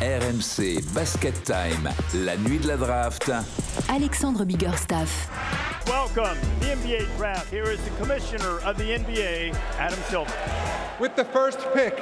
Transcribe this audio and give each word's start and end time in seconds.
RMC 0.00 0.80
Basket 0.94 1.34
Time, 1.44 1.88
la 2.14 2.36
nuit 2.36 2.60
de 2.60 2.68
la 2.68 2.76
draft. 2.76 3.30
Alexandre 3.88 4.44
Biggerstaff. 4.44 5.28
Welcome 5.88 6.36
to 6.40 6.60
the 6.60 6.76
NBA 6.76 7.16
draft. 7.16 7.50
Here 7.50 7.64
is 7.68 7.80
the 7.82 7.90
commissioner 8.00 8.60
of 8.64 8.76
the 8.76 8.84
NBA, 8.96 9.56
Adam 9.78 9.98
Silver. 10.08 10.32
With 11.00 11.16
the 11.16 11.24
first 11.24 11.58
pick, 11.74 11.96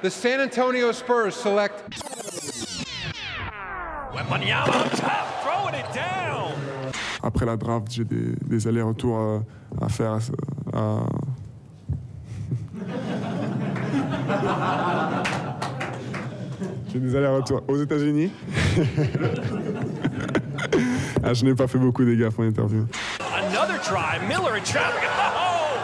the 0.00 0.10
San 0.10 0.40
Antonio 0.40 0.90
Spurs 0.92 1.34
select. 1.36 1.82
Wembanyama, 4.14 4.90
tough, 4.96 5.42
throwing 5.42 5.74
it 5.74 5.92
down. 5.92 6.52
Après 7.22 7.44
la 7.46 7.56
draft, 7.56 7.92
j'ai 7.92 8.04
des, 8.04 8.34
des 8.46 8.66
allers-retours 8.66 9.44
à, 9.80 9.84
à 9.84 9.88
faire. 9.90 10.18
à- 10.72 11.06
J'ai 16.92 17.00
des 17.00 17.16
allers-retours 17.16 17.62
aux 17.68 17.76
États-Unis. 17.76 18.30
ah, 21.22 21.32
je 21.32 21.44
n'ai 21.46 21.54
pas 21.54 21.66
fait 21.66 21.78
beaucoup 21.78 22.04
des 22.04 22.18
gaffes 22.18 22.38
en 22.38 22.42
interview. 22.42 22.86
Another 23.34 23.80
try. 23.80 24.18
Miller 24.28 24.56
in 24.56 24.62
traffic. 24.62 25.08
Oh, 25.34 25.78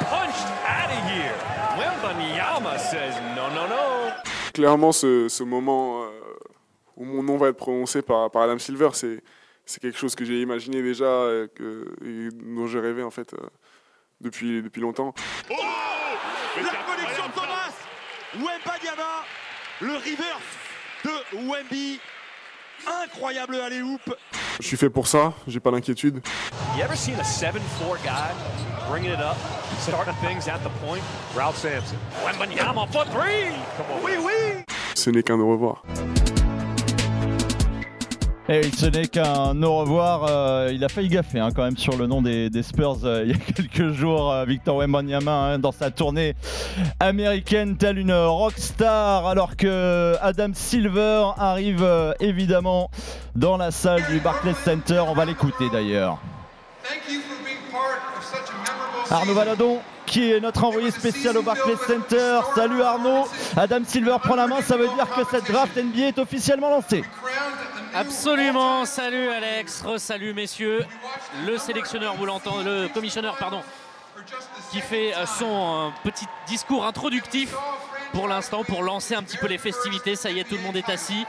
punched 0.00 0.46
out 0.68 0.90
of 0.90 1.02
here. 1.08 1.32
Wembanyama 1.78 2.78
says 2.78 3.14
no, 3.34 3.48
no, 3.54 3.66
no. 3.68 4.12
Clairement, 4.52 4.92
ce, 4.92 5.28
ce 5.30 5.42
moment 5.44 6.02
euh, 6.04 6.08
où 6.96 7.06
mon 7.06 7.22
nom 7.22 7.38
va 7.38 7.48
être 7.48 7.56
prononcé 7.56 8.02
par, 8.02 8.30
par 8.30 8.42
Adam 8.42 8.58
Silver, 8.58 8.90
c'est, 8.92 9.22
c'est 9.64 9.80
quelque 9.80 9.96
chose 9.98 10.14
que 10.14 10.26
j'ai 10.26 10.42
imaginé 10.42 10.82
déjà 10.82 11.06
et, 11.06 11.48
que, 11.54 11.86
et 12.04 12.28
dont 12.34 12.66
j'ai 12.66 12.80
rêvé 12.80 13.02
en 13.02 13.10
fait 13.10 13.32
euh, 13.32 13.38
depuis, 14.20 14.60
depuis 14.60 14.82
longtemps. 14.82 15.14
La 15.48 15.56
connexion 16.84 17.26
de 17.28 17.32
Thomas 17.32 17.72
Wembanyama, 18.34 19.24
le 19.80 19.94
reverse 19.94 20.42
de 21.04 21.48
Wemby. 21.48 22.00
Incroyable 23.04 23.56
alley-oop. 23.56 24.00
Je 24.60 24.66
suis 24.66 24.76
fait 24.76 24.90
pour 24.90 25.06
ça, 25.06 25.34
j'ai 25.46 25.60
pas 25.60 25.70
d'inquiétude. 25.70 26.22
You 26.76 26.82
ever 26.82 26.96
seen 26.96 27.14
a 27.16 27.22
7'4 27.22 28.02
guy 28.02 28.32
bringing 28.88 29.10
it 29.12 29.20
up, 29.20 29.36
starting 29.80 30.14
things 30.22 30.48
at 30.48 30.60
the 30.62 30.70
point? 30.84 31.02
Ralph 31.34 31.56
Sampson. 31.56 31.96
Wembanyama 32.24 32.86
for 32.90 33.04
three. 33.06 33.52
Come 33.76 33.86
on. 33.92 34.04
Oui, 34.04 34.12
oui. 34.18 34.64
Ce 34.94 35.10
n'est 35.10 35.22
qu'un 35.22 35.38
au 35.38 35.50
revoir. 35.50 35.82
Et 38.52 38.62
ce 38.76 38.86
n'est 38.86 39.06
qu'un 39.06 39.62
au 39.62 39.76
revoir. 39.76 40.24
euh, 40.28 40.72
il 40.74 40.82
a 40.82 40.88
failli 40.88 41.08
gaffer 41.08 41.38
hein, 41.38 41.50
quand 41.54 41.62
même 41.62 41.76
sur 41.76 41.96
le 41.96 42.08
nom 42.08 42.20
des, 42.20 42.50
des 42.50 42.64
Spurs 42.64 42.96
euh, 43.04 43.22
il 43.24 43.30
y 43.30 43.34
a 43.34 43.36
quelques 43.38 43.92
jours. 43.92 44.32
euh, 44.32 44.44
Victor 44.44 44.76
Wembanyama 44.78 45.30
hein, 45.30 45.58
dans 45.60 45.70
sa 45.70 45.92
tournée 45.92 46.34
américaine, 46.98 47.76
telle 47.76 47.98
une 47.98 48.12
rockstar, 48.12 49.24
alors 49.28 49.56
que 49.56 50.16
Adam 50.20 50.48
Silver 50.52 51.26
arrive 51.38 51.86
évidemment 52.18 52.90
dans 53.36 53.56
la 53.56 53.70
salle 53.70 54.04
du 54.10 54.18
Barclays 54.18 54.54
Center. 54.64 55.04
On 55.06 55.14
va 55.14 55.26
l'écouter 55.26 55.68
d'ailleurs. 55.72 56.18
Arnaud 59.12 59.34
Valadon, 59.34 59.78
qui 60.06 60.32
est 60.32 60.40
notre 60.40 60.64
envoyé 60.64 60.90
spécial 60.90 61.36
au 61.36 61.42
Barclays 61.42 61.76
Center. 61.86 62.40
Salut 62.56 62.82
Arnaud. 62.82 63.28
Adam 63.56 63.80
Silver 63.86 64.16
prend 64.20 64.34
la 64.34 64.48
main. 64.48 64.60
Ça 64.60 64.76
veut 64.76 64.88
dire 64.88 65.08
que 65.14 65.22
cette 65.30 65.50
draft 65.50 65.76
NBA 65.76 66.08
est 66.08 66.18
officiellement 66.18 66.70
lancée. 66.70 67.04
Absolument, 67.92 68.84
salut 68.84 69.28
Alex, 69.30 69.82
re-salut 69.82 70.32
messieurs. 70.32 70.84
Le 71.44 71.58
sélectionneur, 71.58 72.14
vous 72.14 72.24
l'entendez, 72.24 72.64
le 72.64 72.88
commissionneur, 72.88 73.36
pardon, 73.36 73.62
qui 74.70 74.80
fait 74.80 75.12
euh, 75.14 75.26
son 75.26 75.88
euh, 75.88 75.88
petit 76.04 76.26
discours 76.46 76.86
introductif 76.86 77.52
pour 78.12 78.28
l'instant, 78.28 78.62
pour 78.62 78.84
lancer 78.84 79.16
un 79.16 79.24
petit 79.24 79.36
peu 79.36 79.48
les 79.48 79.58
festivités. 79.58 80.14
Ça 80.14 80.30
y 80.30 80.38
est, 80.38 80.44
tout 80.44 80.54
le 80.54 80.62
monde 80.62 80.76
est 80.76 80.88
assis. 80.88 81.26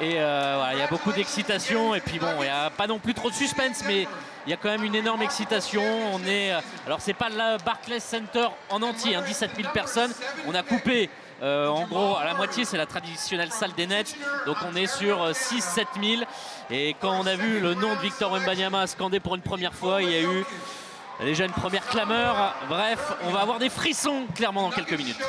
Et 0.00 0.14
euh, 0.16 0.70
il 0.72 0.78
y 0.78 0.82
a 0.82 0.88
beaucoup 0.88 1.12
d'excitation. 1.12 1.94
Et 1.94 2.00
puis 2.00 2.18
bon, 2.18 2.34
il 2.40 2.44
n'y 2.44 2.48
a 2.48 2.70
pas 2.70 2.88
non 2.88 2.98
plus 2.98 3.14
trop 3.14 3.30
de 3.30 3.34
suspense, 3.34 3.84
mais 3.86 4.08
il 4.46 4.50
y 4.50 4.52
a 4.52 4.56
quand 4.56 4.70
même 4.70 4.84
une 4.84 4.96
énorme 4.96 5.22
excitation. 5.22 5.82
On 6.12 6.24
est, 6.26 6.52
alors 6.84 7.00
c'est 7.00 7.14
pas 7.14 7.28
le 7.28 7.62
Barclays 7.64 8.00
Center 8.00 8.48
en 8.70 8.82
entier, 8.82 9.14
hein, 9.14 9.22
17 9.24 9.52
000 9.56 9.72
personnes. 9.72 10.12
On 10.48 10.54
a 10.54 10.64
coupé. 10.64 11.10
Euh, 11.42 11.68
en 11.68 11.86
gros, 11.86 12.16
à 12.16 12.24
la 12.24 12.34
moitié, 12.34 12.64
c'est 12.64 12.76
la 12.76 12.86
traditionnelle 12.86 13.52
salle 13.52 13.72
des 13.72 13.86
Nets. 13.86 14.16
Donc 14.46 14.56
on 14.70 14.74
est 14.76 14.86
sur 14.86 15.30
6-7 15.30 15.86
000. 16.02 16.22
Et 16.70 16.96
quand 17.00 17.12
on 17.12 17.26
a 17.26 17.34
vu 17.34 17.60
le 17.60 17.74
nom 17.74 17.94
de 17.94 18.00
Victor 18.00 18.32
Wembanyama 18.32 18.86
scandé 18.86 19.20
pour 19.20 19.34
une 19.34 19.42
première 19.42 19.74
fois, 19.74 20.02
il 20.02 20.10
y 20.10 20.16
a 20.16 20.22
eu 20.22 20.44
déjà 21.20 21.44
une 21.44 21.52
première 21.52 21.86
clameur. 21.86 22.54
Bref, 22.68 23.12
on 23.24 23.30
va 23.30 23.40
avoir 23.40 23.58
des 23.58 23.70
frissons 23.70 24.26
clairement 24.34 24.62
dans 24.62 24.74
quelques 24.74 24.96
minutes. 24.98 25.20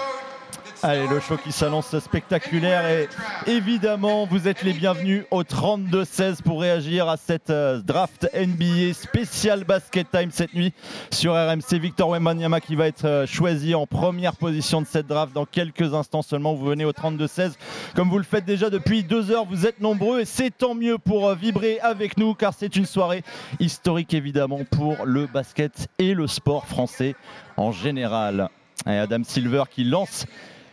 Allez, 0.83 1.07
le 1.07 1.19
show 1.19 1.37
qui 1.37 1.51
s'annonce 1.51 1.97
spectaculaire 1.97 2.85
et 2.87 3.09
évidemment, 3.47 4.27
vous 4.27 4.47
êtes 4.47 4.61
les 4.61 4.73
bienvenus 4.73 5.23
au 5.31 5.41
32-16 5.41 6.43
pour 6.43 6.61
réagir 6.61 7.09
à 7.09 7.17
cette 7.17 7.49
euh, 7.49 7.81
draft 7.81 8.29
NBA 8.35 8.93
spécial 8.93 9.63
basket 9.63 10.11
time 10.11 10.29
cette 10.31 10.53
nuit 10.53 10.73
sur 11.09 11.33
RMC. 11.33 11.79
Victor 11.79 12.09
Wembanyama 12.09 12.61
qui 12.61 12.75
va 12.75 12.85
être 12.85 13.05
euh, 13.05 13.25
choisi 13.25 13.73
en 13.73 13.87
première 13.87 14.35
position 14.35 14.79
de 14.79 14.85
cette 14.85 15.07
draft 15.07 15.33
dans 15.33 15.45
quelques 15.45 15.95
instants 15.95 16.21
seulement. 16.21 16.53
Vous 16.53 16.67
venez 16.67 16.85
au 16.85 16.91
32-16 16.91 17.53
comme 17.95 18.09
vous 18.09 18.19
le 18.19 18.23
faites 18.23 18.45
déjà 18.45 18.69
depuis 18.69 19.03
deux 19.03 19.31
heures. 19.31 19.45
Vous 19.45 19.65
êtes 19.65 19.81
nombreux 19.81 20.19
et 20.19 20.25
c'est 20.25 20.55
tant 20.55 20.75
mieux 20.75 20.99
pour 20.99 21.27
euh, 21.27 21.33
vibrer 21.33 21.79
avec 21.79 22.17
nous 22.17 22.35
car 22.35 22.53
c'est 22.53 22.75
une 22.75 22.85
soirée 22.85 23.23
historique 23.59 24.13
évidemment 24.13 24.59
pour 24.69 25.07
le 25.07 25.25
basket 25.25 25.87
et 25.97 26.13
le 26.13 26.27
sport 26.27 26.67
français 26.67 27.15
en 27.57 27.71
général. 27.71 28.49
Et 28.85 28.91
Adam 28.91 29.23
Silver 29.23 29.63
qui 29.71 29.83
lance 29.83 30.27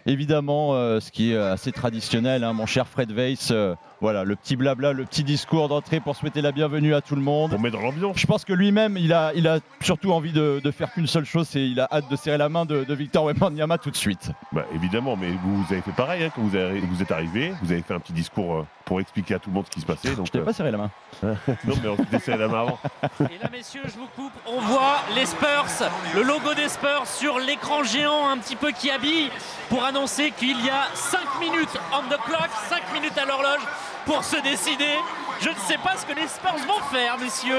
Évidemment, 0.06 0.74
euh, 0.74 1.00
ce 1.00 1.10
qui 1.10 1.32
est 1.32 1.36
assez 1.36 1.72
traditionnel, 1.72 2.44
hein, 2.44 2.52
mon 2.52 2.66
cher 2.66 2.86
Fred 2.86 3.10
Weiss. 3.10 3.52
Euh, 3.94 3.98
voilà, 4.00 4.24
le 4.24 4.36
petit 4.36 4.56
blabla, 4.56 4.92
le 4.92 5.04
petit 5.04 5.24
discours 5.24 5.68
d'entrée 5.68 6.00
pour 6.00 6.14
souhaiter 6.16 6.42
la 6.42 6.52
bienvenue 6.52 6.94
à 6.94 7.00
tout 7.00 7.14
le 7.16 7.22
monde. 7.22 7.54
On 7.56 7.60
met 7.60 7.70
dans 7.70 7.80
l'ambiance. 7.80 8.18
Je 8.18 8.26
pense 8.26 8.44
que 8.44 8.52
lui-même, 8.52 8.96
il 8.98 9.12
a, 9.12 9.32
il 9.34 9.48
a 9.48 9.58
surtout 9.80 10.12
envie 10.12 10.32
de, 10.32 10.60
de 10.62 10.70
faire 10.70 10.92
qu'une 10.92 11.06
seule 11.06 11.24
chose, 11.24 11.48
c'est 11.48 11.62
il 11.66 11.80
a 11.80 11.88
hâte 11.90 12.10
de 12.10 12.16
serrer 12.16 12.38
la 12.38 12.48
main 12.48 12.64
de, 12.64 12.84
de 12.84 12.94
Victor 12.94 13.24
Wembanyama 13.24 13.78
tout 13.78 13.90
de 13.90 13.96
suite. 13.96 14.30
Bah, 14.52 14.64
évidemment, 14.74 15.16
mais 15.16 15.30
vous, 15.42 15.62
vous 15.62 15.72
avez 15.72 15.82
fait 15.82 15.92
pareil 15.92 16.24
hein, 16.24 16.30
quand 16.34 16.42
vous, 16.42 16.56
avez- 16.56 16.80
vous 16.80 17.02
êtes 17.02 17.12
arrivé. 17.12 17.52
Vous 17.62 17.72
avez 17.72 17.82
fait 17.82 17.94
un 17.94 18.00
petit 18.00 18.12
discours 18.12 18.54
euh, 18.56 18.66
pour 18.84 19.00
expliquer 19.00 19.34
à 19.34 19.38
tout 19.38 19.48
le 19.50 19.54
monde 19.54 19.64
ce 19.66 19.70
qui 19.70 19.80
se 19.80 19.86
passait. 19.86 20.14
Donc, 20.14 20.26
Je 20.26 20.32
t'ai 20.32 20.40
pas 20.40 20.52
serré 20.52 20.70
la 20.70 20.78
main. 20.78 20.90
euh, 21.24 21.34
non, 21.64 21.74
mais 21.82 21.88
on 21.88 21.96
s'était 21.96 22.18
serré 22.18 22.38
la 22.38 22.48
main 22.48 22.60
avant. 22.62 22.78
Et 23.20 23.38
là, 23.42 23.48
messieurs, 23.50 23.82
je 23.86 23.92
vous 23.98 24.08
coupe. 24.16 24.32
On 24.46 24.60
voit 24.60 24.98
les 25.14 25.24
Spurs, 25.26 25.64
le 26.14 26.22
logo 26.22 26.52
des 26.54 26.68
Spurs 26.68 27.06
sur 27.06 27.38
l'écran 27.38 27.82
géant 27.84 28.28
un 28.28 28.36
petit 28.38 28.56
peu 28.56 28.70
qui 28.72 28.90
habille 28.90 29.30
pour 29.70 29.82
annoncer 29.84 30.32
qu'il 30.32 30.62
y 30.64 30.68
a 30.70 30.84
5 30.94 31.18
minutes 31.40 31.78
on 31.92 32.02
the 32.12 32.18
clock, 32.26 32.48
5 32.68 32.92
minutes 32.92 33.16
à 33.16 33.24
l'horloge 33.24 33.60
pour 34.04 34.24
se 34.24 34.40
décider. 34.42 34.98
Je 35.40 35.48
ne 35.48 35.54
sais 35.66 35.78
pas 35.78 35.96
ce 35.96 36.06
que 36.06 36.18
les 36.18 36.28
Spurs 36.28 36.56
vont 36.66 36.80
faire, 36.92 37.18
messieurs. 37.18 37.58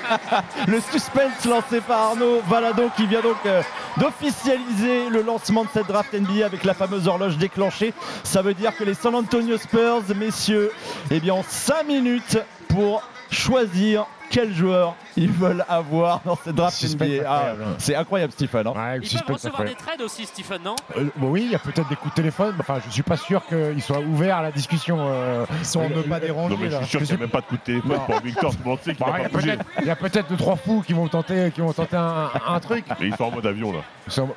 Le 0.66 0.80
suspense 0.80 1.44
lancé 1.44 1.80
par 1.80 2.10
Arnaud 2.10 2.40
Valadon 2.48 2.90
qui 2.96 3.06
vient 3.06 3.20
donc 3.20 3.36
euh, 3.46 3.62
d'officialiser 3.96 5.08
le 5.10 5.22
lancement 5.22 5.64
de 5.64 5.68
cette 5.72 5.86
draft 5.86 6.12
NBA 6.12 6.44
avec 6.46 6.64
la 6.64 6.74
fameuse 6.74 7.08
horloge 7.08 7.36
déclenchée. 7.36 7.92
Ça 8.22 8.42
veut 8.42 8.54
dire 8.54 8.76
que 8.76 8.84
les 8.84 8.94
San 8.94 9.14
Antonio 9.14 9.58
Spurs, 9.58 10.02
messieurs, 10.16 10.72
eh 11.10 11.20
bien, 11.20 11.34
ont 11.34 11.44
5 11.46 11.86
minutes 11.86 12.38
pour 12.68 13.02
choisir 13.30 14.06
quel 14.30 14.54
joueur 14.54 14.94
ils 15.16 15.30
veulent 15.30 15.64
avoir 15.68 16.20
dans 16.24 16.36
cette 16.36 16.54
draft 16.54 16.82
NBA. 16.82 17.24
Ah, 17.26 17.38
incroyable, 17.50 17.64
c'est 17.78 17.94
incroyable, 17.96 18.32
Stephen. 18.32 18.66
hein. 18.66 18.72
Ouais, 18.76 18.98
Ils 19.02 19.18
peuvent 19.22 19.34
recevoir 19.36 19.64
des 19.64 19.74
trades 19.74 20.00
aussi, 20.02 20.24
Stephen, 20.24 20.62
non? 20.64 20.76
Euh, 20.96 21.04
bon, 21.16 21.30
oui, 21.30 21.42
il 21.46 21.50
y 21.52 21.54
a 21.54 21.58
peut-être 21.58 21.88
des 21.88 21.96
coups 21.96 22.14
de 22.14 22.16
téléphone. 22.16 22.54
Enfin, 22.60 22.78
je 22.86 22.90
suis 22.90 23.02
pas 23.02 23.16
sûr 23.16 23.44
qu'ils 23.46 23.82
soient 23.82 23.98
ouverts 24.00 24.36
à 24.38 24.42
la 24.42 24.52
discussion. 24.52 24.96
euh, 25.00 25.44
Ils 25.58 25.64
sont 25.66 25.82
ne 25.88 26.02
pas 26.02 26.20
Non, 26.20 26.48
mais 26.60 26.70
je 26.70 26.76
suis 26.76 26.86
sûr 26.86 27.00
qu'il 27.00 27.08
n'y 27.08 27.14
a 27.14 27.18
même 27.18 27.28
pas 27.28 27.40
de 27.40 27.46
coup 27.46 27.56
de 27.56 27.60
téléphone 27.62 27.90
Non. 27.92 27.98
pour 28.06 28.20
Victor. 28.20 28.52
Tout 28.52 28.58
le 28.64 28.70
monde 28.70 28.78
sait 28.82 28.94
qu'il 28.94 29.04
Bah, 29.04 29.12
va 29.12 29.18
il 29.18 29.22
y 29.22 29.26
a 29.26 29.28
pas 29.28 29.34
bouger. 29.38 29.52
peut-être- 29.56 29.64
il 29.80 29.86
y 29.86 29.90
a 29.90 29.96
peut-être 29.96 30.28
deux 30.30 30.36
trois 30.36 30.56
fous 30.56 30.82
qui 30.86 30.92
vont 30.92 31.08
tenter, 31.08 31.50
qui 31.52 31.60
vont 31.60 31.72
tenter 31.72 31.96
un, 31.96 32.30
un 32.46 32.60
truc. 32.60 32.84
Mais 33.00 33.08
ils 33.08 33.16
sont 33.16 33.24
en 33.24 33.30
mode 33.32 33.46
avion 33.46 33.72
là. 33.72 33.80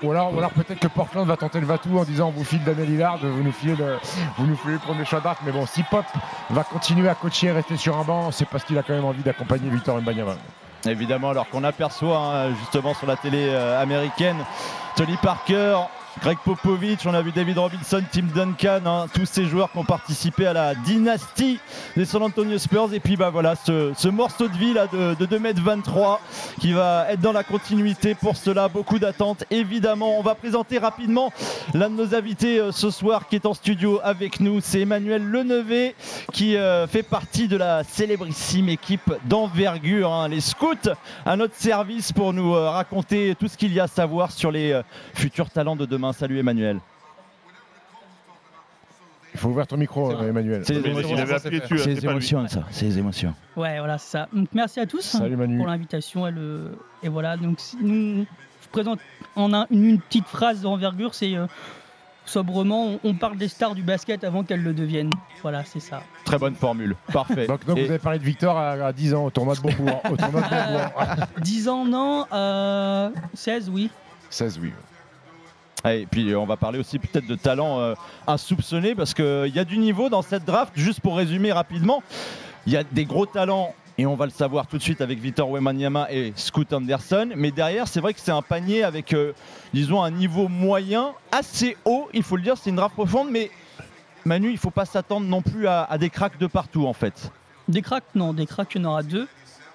Ou 0.03 0.11
alors, 0.11 0.33
ou 0.33 0.37
alors 0.37 0.51
peut-être 0.51 0.79
que 0.79 0.87
Portland 0.87 1.25
va 1.27 1.35
tenter 1.37 1.59
le 1.59 1.65
Vatou 1.65 1.97
en 1.97 2.03
disant 2.03 2.27
on 2.27 2.31
vous 2.31 2.43
file 2.43 2.63
Daniel 2.63 2.87
Lillard, 2.87 3.17
vous 3.21 3.41
nous 3.43 3.51
filez 3.51 3.75
le, 3.75 3.97
vous 4.37 4.45
nous 4.45 4.55
filez 4.55 4.73
le 4.73 4.79
premier 4.79 5.03
choix 5.05 5.19
de 5.19 5.23
draft. 5.23 5.41
Mais 5.46 5.51
bon, 5.51 5.66
si 5.66 5.81
Pop 5.84 6.05
va 6.51 6.63
continuer 6.63 7.09
à 7.09 7.16
coacher 7.16 7.47
et 7.47 7.51
rester 7.51 7.78
sur 7.78 7.97
un 7.97 8.03
banc, 8.03 8.31
c'est 8.31 8.47
parce 8.47 8.63
qu'il 8.63 8.78
a 8.78 8.84
quand 8.84 8.93
même 8.93 9.05
envie 9.05 9.23
d'accompagner 9.23 9.69
Victor 9.69 9.83
Évidemment, 10.85 11.30
alors 11.30 11.47
qu'on 11.50 11.64
aperçoit 11.64 12.18
hein, 12.18 12.53
justement 12.59 12.94
sur 12.94 13.08
la 13.08 13.16
télé 13.16 13.47
euh, 13.50 13.82
américaine 13.82 14.38
Tony 14.96 15.16
Parker, 15.18 15.78
Greg 16.21 16.37
Popovich, 16.45 17.05
on 17.05 17.13
a 17.13 17.21
vu 17.21 17.31
David 17.31 17.57
Robinson, 17.57 18.01
Tim 18.11 18.27
Duncan, 18.33 18.81
hein, 18.85 19.05
tous 19.13 19.25
ces 19.25 19.45
joueurs 19.45 19.71
qui 19.71 19.79
ont 19.79 19.83
participé 19.83 20.45
à 20.45 20.53
la 20.53 20.75
dynastie 20.75 21.59
des 21.97 22.05
San 22.05 22.21
Antonio 22.21 22.57
Spurs. 22.57 22.93
Et 22.93 22.99
puis 22.99 23.17
bah 23.17 23.29
voilà, 23.31 23.55
ce, 23.55 23.91
ce 23.97 24.07
morceau 24.07 24.47
de 24.47 24.55
vie 24.55 24.73
de, 24.73 25.15
de 25.15 25.25
2m23 25.25 26.19
qui 26.59 26.71
va 26.71 27.07
être 27.09 27.19
dans 27.19 27.31
la 27.31 27.43
continuité. 27.43 28.13
Pour 28.13 28.37
cela, 28.37 28.67
beaucoup 28.67 28.99
d'attentes. 28.99 29.43
Évidemment, 29.49 30.19
on 30.19 30.21
va 30.21 30.35
présenter 30.35 30.77
rapidement 30.77 31.33
l'un 31.73 31.89
de 31.89 31.95
nos 31.95 32.15
invités 32.15 32.59
euh, 32.59 32.71
ce 32.71 32.91
soir 32.91 33.27
qui 33.27 33.35
est 33.35 33.45
en 33.45 33.53
studio 33.53 33.99
avec 34.03 34.39
nous. 34.39 34.61
C'est 34.61 34.81
Emmanuel 34.81 35.23
Lenevé 35.23 35.95
qui 36.31 36.55
euh, 36.55 36.87
fait 36.87 37.03
partie 37.03 37.47
de 37.47 37.57
la 37.57 37.83
célébrissime 37.83 38.69
équipe 38.69 39.11
d'envergure, 39.25 40.13
hein, 40.13 40.27
les 40.27 40.41
scouts, 40.41 40.89
à 41.25 41.35
notre 41.35 41.55
service 41.55 42.11
pour 42.11 42.33
nous 42.33 42.53
euh, 42.53 42.69
raconter 42.69 43.35
tout 43.39 43.47
ce 43.47 43.57
qu'il 43.57 43.73
y 43.73 43.79
a 43.79 43.83
à 43.83 43.87
savoir 43.87 44.31
sur 44.31 44.51
les 44.51 44.79
futurs 45.13 45.49
talents 45.49 45.75
de 45.75 45.85
demain. 45.85 46.03
Salut 46.11 46.40
Emmanuel. 46.40 46.79
faut 49.35 49.50
ouvrir 49.50 49.66
ton 49.67 49.78
micro. 49.78 50.11
Emmanuel. 50.22 50.64
C'est 50.66 50.73
les 50.73 50.90
émotions, 50.90 51.17
il 51.17 51.28
ça, 51.28 51.40
c'est 51.40 51.47
hein, 51.55 51.78
les 51.88 52.05
émotions, 52.05 52.47
ça. 52.47 52.64
C'est 52.72 52.85
les 52.85 52.97
émotions. 53.00 53.34
Ouais, 53.55 53.79
voilà, 53.79 53.97
c'est 53.97 54.11
ça. 54.11 54.28
Donc 54.34 54.47
merci 54.53 54.79
à 54.79 54.85
tous 54.85 55.02
Salut 55.02 55.35
Manu. 55.35 55.58
pour 55.58 55.67
l'invitation 55.67 56.28
et, 56.28 56.32
le... 56.32 56.78
et 57.02 57.09
voilà. 57.09 57.35
Donc 57.38 57.59
si- 57.59 57.78
nous, 57.82 58.26
je 58.61 58.67
présente 58.72 59.00
en 59.35 59.53
un- 59.53 59.66
une, 59.72 59.85
une 59.85 60.00
petite 60.00 60.28
phrase 60.28 60.61
d'envergure, 60.61 61.16
c'est 61.16 61.35
euh, 61.35 61.47
sobrement, 62.26 62.85
on, 62.85 62.99
on 63.03 63.14
parle 63.16 63.38
des 63.38 63.47
stars 63.47 63.73
du 63.73 63.82
basket 63.82 64.23
avant 64.23 64.44
qu'elles 64.44 64.64
le 64.64 64.73
deviennent. 64.73 65.09
Voilà, 65.41 65.64
c'est 65.66 65.79
ça. 65.79 66.03
Très 66.26 66.38
bonne 66.38 66.56
formule. 66.56 66.96
Parfait. 67.11 67.47
Donc, 67.47 67.66
donc 67.66 67.78
Et- 67.79 67.85
vous 67.85 67.90
avez 67.90 67.99
parlé 67.99 68.20
de 68.20 68.23
Victor 68.23 68.56
à, 68.58 68.72
à 68.73 68.94
10 68.94 69.14
ans 69.16 69.26
au 69.26 69.29
tournoi 69.32 69.56
de 69.56 69.61
Beaubourg. 69.61 69.99
au 70.11 70.16
tournoi 70.16 70.41
de 70.41 70.47
Beaubourg. 70.49 71.28
10 71.41 71.70
ans, 71.70 71.85
non. 71.85 72.26
euh, 72.32 73.09
16, 73.34 73.70
oui. 73.73 73.90
16, 74.29 74.59
oui. 74.61 74.72
Et 75.85 76.08
puis 76.09 76.32
euh, 76.32 76.40
on 76.40 76.46
va 76.46 76.58
parler 76.58 76.80
aussi 76.80 76.97
peut-être 77.00 77.28
de 77.28 77.35
talents 77.35 77.80
euh, 77.80 77.94
insoupçonnés 78.28 78.96
parce 78.96 79.14
qu'il 79.14 79.52
y 79.53 79.59
a 79.59 79.66
du 79.66 79.78
niveau 79.78 80.09
dans 80.09 80.22
cette 80.22 80.46
draft. 80.46 80.74
Juste 80.76 81.02
pour 81.02 81.18
résumer 81.18 81.52
rapidement, 81.52 82.03
il 82.66 82.74
y 82.74 82.78
a 82.78 82.84
des 82.84 83.06
gros 83.06 83.26
talents 83.26 83.74
et 83.97 84.06
on 84.06 84.16
va 84.16 84.26
le 84.26 84.32
savoir 84.32 84.66
tout 84.66 84.78
de 84.78 84.82
suite 84.82 85.02
avec 85.02 85.20
Victor 85.20 85.50
Wembanyama 85.50 86.08
et 86.12 86.34
Scoot 86.35 86.72
Anderson. 86.74 87.30
Mais 87.35 87.52
derrière, 87.52 87.88
c'est 87.88 88.00
vrai 88.00 88.14
que 88.14 88.20
c'est 88.20 88.32
un 88.32 88.41
panier 88.41 88.84
avec, 88.84 89.14
euh, 89.14 89.34
disons, 89.74 90.02
un 90.02 90.09
niveau 90.09 90.47
moyen 90.47 91.14
assez 91.32 91.78
haut. 91.85 92.09
Il 92.14 92.24
faut 92.24 92.35
le 92.35 92.41
dire, 92.41 92.58
c'est 92.58 92.72
une 92.72 92.78
draft 92.78 92.96
profonde, 92.96 93.28
mais 93.30 93.52
Manu, 94.26 94.50
il 94.50 94.58
faut 94.58 94.72
pas 94.72 94.85
s'attendre 94.85 95.28
non 95.28 95.41
plus 95.41 95.68
à, 95.68 95.96
des 96.00 96.09
cracks 96.09 96.40
de 96.40 96.47
partout 96.47 96.88
en 96.88 96.94
fait. 96.94 97.32
Des 97.68 97.82
cracks, 97.82 98.16
non. 98.16 98.34
Des 98.34 98.46
cracks, 98.46 98.74
il 98.74 98.82
y 98.82 98.85
en 98.85 98.90
aura 98.90 99.03
deux. 99.03 99.28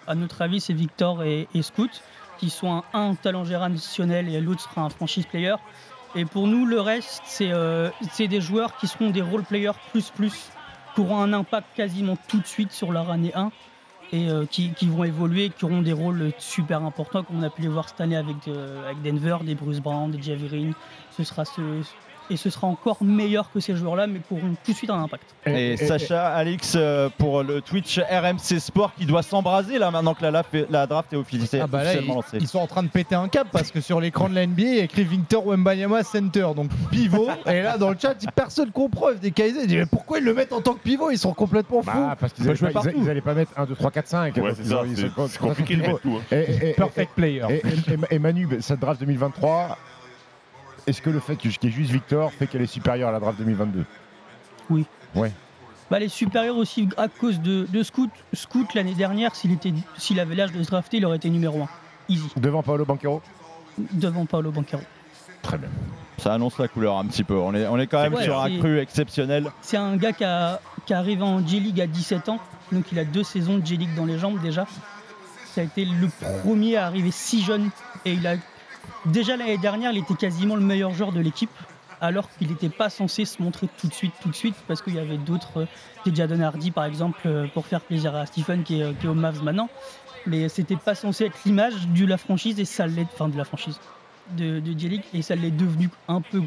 À 0.06 0.14
notre 0.14 0.42
avis, 0.42 0.60
c'est 0.60 0.72
Victor 0.72 1.22
et, 1.22 1.46
Scoot, 1.60 2.02
qui 2.38 2.50
sont 2.50 2.72
un, 2.72 2.84
un 2.94 3.14
talent 3.14 3.44
générationnel 3.44 4.28
et 4.28 4.40
l'autre 4.40 4.62
sera 4.62 4.82
un 4.82 4.88
franchise 4.88 5.26
player. 5.26 5.54
Et 6.14 6.24
pour 6.24 6.46
nous, 6.46 6.64
le 6.64 6.80
reste, 6.80 7.22
c'est 7.24 7.52
euh, 7.52 7.90
c'est 8.12 8.28
des 8.28 8.40
joueurs 8.40 8.76
qui 8.76 8.86
seront 8.86 9.10
des 9.10 9.22
role 9.22 9.42
players 9.42 9.72
plus 9.90 10.10
plus, 10.10 10.50
qui 10.94 11.00
auront 11.00 11.20
un 11.20 11.32
impact 11.32 11.68
quasiment 11.74 12.16
tout 12.28 12.38
de 12.38 12.46
suite 12.46 12.72
sur 12.72 12.92
leur 12.92 13.10
année 13.10 13.32
1 13.34 13.50
et 14.12 14.30
euh, 14.30 14.46
qui, 14.46 14.70
qui 14.72 14.86
vont 14.88 15.04
évoluer, 15.04 15.50
qui 15.50 15.64
auront 15.64 15.82
des 15.82 15.92
rôles 15.92 16.32
super 16.38 16.82
importants, 16.82 17.22
comme 17.22 17.40
on 17.40 17.42
a 17.42 17.50
pu 17.50 17.62
les 17.62 17.68
voir 17.68 17.88
cette 17.88 18.00
année 18.00 18.16
avec, 18.16 18.48
euh, 18.48 18.84
avec 18.84 19.02
Denver, 19.02 19.38
des 19.44 19.54
Bruce 19.54 19.80
Brown, 19.80 20.10
des 20.10 20.18
Green. 20.18 20.72
Ce 21.10 21.24
sera 21.24 21.44
ce, 21.44 21.60
et 22.30 22.36
ce 22.36 22.50
sera 22.50 22.66
encore 22.66 22.98
meilleur 23.02 23.50
que 23.52 23.60
ces 23.60 23.74
joueurs-là, 23.76 24.06
mais 24.06 24.20
auront 24.30 24.54
tout 24.64 24.72
de 24.72 24.76
suite 24.76 24.90
un 24.90 25.02
impact. 25.02 25.24
Et, 25.46 25.76
Sacha, 25.76 26.28
Alix 26.28 26.74
euh, 26.76 27.08
pour 27.18 27.42
le 27.42 27.60
Twitch 27.60 27.98
RMC 27.98 28.58
Sport 28.60 28.92
qui 28.96 29.06
doit 29.06 29.22
s'embraser 29.22 29.78
là 29.78 29.90
maintenant 29.90 30.14
que 30.14 30.22
la, 30.22 30.30
la- 30.30 30.42
la 30.70 30.86
draft 30.86 31.12
est 31.12 31.16
offici- 31.16 31.58
Ah 31.60 31.66
bah 31.66 31.78
là, 31.78 31.84
officiellement 31.84 32.14
ils, 32.14 32.16
lancée. 32.16 32.38
ils 32.40 32.48
sont 32.48 32.58
en 32.58 32.66
train 32.66 32.82
de 32.82 32.88
péter 32.88 33.14
un 33.14 33.28
câble 33.28 33.50
parce 33.52 33.70
que 33.70 33.80
sur 33.80 34.00
l'écran 34.00 34.28
de 34.28 34.34
la 34.34 34.46
NBA, 34.46 34.62
il 34.62 34.76
y 34.76 34.80
a 34.80 34.84
écrit 34.84 35.04
Victor 35.04 35.46
Wembanyama 35.46 36.02
Center, 36.04 36.48
donc 36.54 36.70
pivot. 36.90 37.28
et 37.46 37.62
là, 37.62 37.78
dans 37.78 37.90
le 37.90 37.96
chat, 38.00 38.14
personne 38.34 38.70
comprend. 38.70 39.12
Des 39.20 39.30
KZ 39.30 39.66
dit 39.66 39.76
mais 39.76 39.86
pourquoi 39.86 40.18
ils 40.18 40.24
le 40.24 40.34
mettent 40.34 40.52
en 40.52 40.60
tant 40.60 40.74
que 40.74 40.80
pivot? 40.80 41.10
Ils 41.10 41.18
sont 41.18 41.32
complètement 41.34 41.82
fous. 41.82 41.90
Bah, 41.92 42.16
parce 42.18 42.32
qu'ils 42.32 42.44
Peut 42.44 42.50
allaient, 42.50 42.58
jouer 42.58 42.70
pas, 42.70 42.82
ils 42.96 43.08
allaient 43.10 43.20
pas 43.20 43.34
mettre 43.34 43.52
1, 43.56 43.64
2, 43.66 43.74
3, 43.74 43.90
4, 43.90 44.06
5. 44.08 44.36
Ouais, 44.36 44.52
c'est 44.54 45.38
compliqué 45.38 45.76
de 45.76 45.82
mettre 45.82 46.00
tout, 46.00 46.16
hein. 46.18 46.22
Et, 46.32 46.36
et- 46.66 46.70
et- 46.70 46.72
Perfect 46.74 47.12
player. 47.14 47.42
Et, 47.50 47.54
et- 47.56 47.58
et- 47.68 48.14
et 48.16 48.18
Manu, 48.18 48.46
ben, 48.46 48.60
cette 48.60 48.80
draft 48.80 49.00
2023, 49.00 49.78
est-ce 50.88 51.02
que 51.02 51.10
le 51.10 51.20
fait 51.20 51.36
qu'il 51.36 51.50
y 51.50 51.66
ait 51.66 51.70
juste 51.70 51.90
Victor 51.90 52.32
fait 52.32 52.46
qu'elle 52.46 52.62
est 52.62 52.66
supérieure 52.66 53.08
à 53.10 53.12
la 53.12 53.20
draft 53.20 53.38
2022 53.38 53.84
Oui. 54.70 54.86
Ouais. 55.14 55.32
Bah, 55.90 55.98
les 55.98 56.08
supérieurs 56.08 56.56
aussi 56.56 56.88
à 56.96 57.08
cause 57.08 57.40
de, 57.40 57.66
de 57.70 57.82
Scoot. 57.82 58.10
Scoot, 58.34 58.74
l'année 58.74 58.94
dernière, 58.94 59.32
s'il 59.34 60.20
avait 60.20 60.34
l'âge 60.34 60.52
de 60.52 60.62
se 60.62 60.70
drafter, 60.70 60.98
il 60.98 61.06
aurait 61.06 61.16
été 61.16 61.30
numéro 61.30 61.62
1. 61.62 61.68
Easy. 62.10 62.28
Devant 62.36 62.62
Paolo 62.62 62.84
Banquero? 62.84 63.22
Devant 63.92 64.26
Paolo 64.26 64.50
Banquero. 64.50 64.82
Très 65.42 65.56
bien. 65.58 65.68
Ça 66.18 66.34
annonce 66.34 66.58
la 66.58 66.68
couleur 66.68 66.98
un 66.98 67.06
petit 67.06 67.24
peu. 67.24 67.34
On 67.36 67.54
est, 67.54 67.66
on 67.66 67.78
est 67.78 67.86
quand 67.86 68.02
même 68.02 68.14
Ouais, 68.14 68.24
sur 68.24 68.38
un 68.40 68.58
cru 68.58 68.78
exceptionnel. 68.80 69.50
C'est 69.62 69.76
un 69.76 69.96
gars 69.96 70.12
qui, 70.12 70.24
a, 70.24 70.60
qui 70.84 70.92
est 70.92 70.96
arrivé 70.96 71.22
en 71.22 71.46
J-League 71.46 71.80
à 71.80 71.86
17 71.86 72.28
ans. 72.28 72.38
Donc 72.72 72.90
il 72.92 72.98
a 72.98 73.04
deux 73.04 73.22
saisons 73.24 73.58
de 73.58 73.64
J-League 73.64 73.94
dans 73.94 74.04
les 74.04 74.18
jambes 74.18 74.40
déjà. 74.42 74.66
Ça 75.54 75.60
a 75.60 75.64
été 75.64 75.84
le 75.84 76.08
premier 76.42 76.76
à 76.76 76.86
arriver 76.86 77.10
si 77.12 77.42
jeune. 77.42 77.70
Et 78.04 78.12
il 78.12 78.26
a 78.26 78.34
déjà 79.06 79.36
l'année 79.36 79.58
dernière, 79.58 79.92
il 79.92 79.98
était 79.98 80.14
quasiment 80.14 80.56
le 80.56 80.62
meilleur 80.62 80.92
joueur 80.92 81.12
de 81.12 81.20
l'équipe. 81.20 81.50
Alors 82.00 82.28
qu'il 82.38 82.46
n'était 82.46 82.68
pas 82.68 82.90
censé 82.90 83.24
se 83.24 83.42
montrer 83.42 83.68
tout 83.76 83.88
de 83.88 83.92
suite, 83.92 84.12
tout 84.22 84.28
de 84.28 84.34
suite, 84.34 84.54
parce 84.68 84.82
qu'il 84.82 84.94
y 84.94 85.00
avait 85.00 85.16
d'autres, 85.16 85.62
euh, 85.62 85.66
des 86.06 86.14
Jadon 86.14 86.40
Hardy 86.40 86.70
par 86.70 86.84
exemple, 86.84 87.18
euh, 87.26 87.48
pour 87.52 87.66
faire 87.66 87.80
plaisir 87.80 88.14
à 88.14 88.24
Stephen 88.24 88.62
qui 88.62 88.78
est, 88.78 88.84
euh, 88.84 88.92
qui 89.00 89.06
est 89.06 89.08
au 89.08 89.14
Mavs 89.14 89.42
maintenant. 89.42 89.68
Mais 90.24 90.48
c'était 90.48 90.76
pas 90.76 90.94
censé 90.94 91.24
être 91.24 91.38
l'image 91.44 91.88
de 91.88 92.06
la 92.06 92.16
franchise 92.16 92.60
et 92.60 92.64
ça 92.64 92.86
l'est, 92.86 93.08
enfin 93.12 93.28
de 93.28 93.36
la 93.36 93.44
franchise 93.44 93.80
de, 94.36 94.62
et 95.14 95.22
ça 95.22 95.34
l'est 95.34 95.50
devenu 95.50 95.90
un 96.06 96.20
peu 96.20 96.42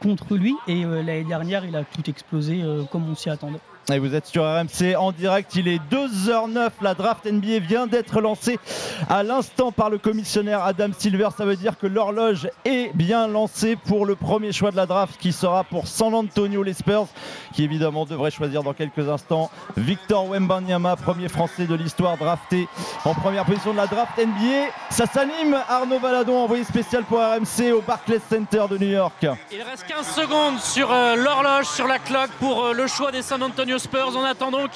contre 0.00 0.36
lui. 0.36 0.54
Et 0.66 0.84
euh, 0.84 1.02
l'année 1.02 1.24
dernière, 1.24 1.64
il 1.64 1.76
a 1.76 1.84
tout 1.84 2.08
explosé 2.08 2.62
euh, 2.62 2.84
comme 2.84 3.08
on 3.08 3.14
s'y 3.14 3.30
attendait. 3.30 3.60
Et 3.90 3.98
vous 3.98 4.14
êtes 4.14 4.26
sur 4.26 4.44
RMC 4.44 4.94
en 4.96 5.10
direct, 5.10 5.56
il 5.56 5.66
est 5.66 5.80
2h09, 5.90 6.70
la 6.82 6.94
draft 6.94 7.26
NBA 7.26 7.58
vient 7.58 7.88
d'être 7.88 8.20
lancée 8.20 8.60
à 9.08 9.24
l'instant 9.24 9.72
par 9.72 9.90
le 9.90 9.98
commissionnaire 9.98 10.62
Adam 10.62 10.90
Silver, 10.96 11.30
ça 11.36 11.44
veut 11.44 11.56
dire 11.56 11.76
que 11.76 11.88
l'horloge 11.88 12.48
est 12.64 12.94
bien 12.94 13.26
lancée 13.26 13.74
pour 13.74 14.06
le 14.06 14.14
premier 14.14 14.52
choix 14.52 14.70
de 14.70 14.76
la 14.76 14.86
draft 14.86 15.18
qui 15.18 15.32
sera 15.32 15.64
pour 15.64 15.88
San 15.88 16.14
Antonio 16.14 16.62
les 16.62 16.74
Spurs, 16.74 17.08
qui 17.54 17.64
évidemment 17.64 18.04
devrait 18.04 18.30
choisir 18.30 18.62
dans 18.62 18.72
quelques 18.72 19.08
instants 19.08 19.50
Victor 19.76 20.28
Wembanyama, 20.28 20.94
premier 20.94 21.28
français 21.28 21.66
de 21.66 21.74
l'histoire 21.74 22.16
drafté 22.16 22.68
en 23.04 23.14
première 23.14 23.44
position 23.44 23.72
de 23.72 23.78
la 23.78 23.88
draft 23.88 24.16
NBA. 24.16 24.70
Ça 24.90 25.06
s'anime, 25.06 25.56
Arnaud 25.68 25.98
Valadon, 25.98 26.38
envoyé 26.44 26.62
spécial 26.62 27.02
pour 27.02 27.18
RMC 27.18 27.72
au 27.72 27.80
Barclays 27.80 28.20
Center 28.30 28.62
de 28.70 28.78
New 28.78 28.90
York. 28.90 29.26
Il 29.50 29.62
reste 29.62 29.86
15 29.88 30.06
secondes 30.06 30.60
sur 30.60 30.92
euh, 30.92 31.16
l'horloge, 31.16 31.66
sur 31.66 31.88
la 31.88 31.98
cloque 31.98 32.30
pour 32.38 32.66
euh, 32.66 32.72
le 32.72 32.86
choix 32.86 33.10
des 33.10 33.22
San 33.22 33.42
Antonio 33.42 33.71
Spurs. 33.78 34.12
On 34.16 34.24
attend 34.24 34.50
donc 34.50 34.70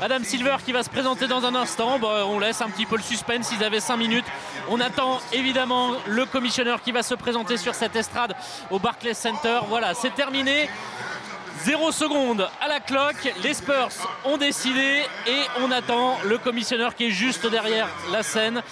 Adam 0.00 0.22
Silver 0.22 0.56
qui 0.64 0.72
va 0.72 0.82
se 0.82 0.90
présenter 0.90 1.26
dans 1.26 1.44
un 1.44 1.54
instant. 1.54 1.98
On 2.02 2.38
laisse 2.38 2.60
un 2.60 2.68
petit 2.68 2.86
peu 2.86 2.96
le 2.96 3.02
suspense, 3.02 3.52
ils 3.52 3.64
avaient 3.64 3.80
5 3.80 3.96
minutes. 3.96 4.26
On 4.68 4.80
attend 4.80 5.20
évidemment 5.32 5.92
le 6.06 6.24
commissionneur 6.26 6.82
qui 6.82 6.92
va 6.92 7.02
se 7.02 7.14
présenter 7.14 7.56
sur 7.56 7.74
cette 7.74 7.96
estrade 7.96 8.34
au 8.70 8.78
Barclays 8.78 9.14
Center. 9.14 9.60
Voilà, 9.68 9.94
c'est 9.94 10.14
terminé. 10.14 10.68
Zéro 11.64 11.92
seconde 11.92 12.48
à 12.60 12.66
la 12.66 12.80
cloque, 12.80 13.32
les 13.44 13.54
Spurs 13.54 13.90
ont 14.24 14.36
décidé 14.36 15.04
et 15.28 15.40
on 15.60 15.70
attend 15.70 16.18
le 16.24 16.38
commissionneur 16.38 16.96
qui 16.96 17.06
est 17.06 17.10
juste 17.10 17.46
derrière 17.46 17.88
la 18.10 18.24
scène. 18.24 18.62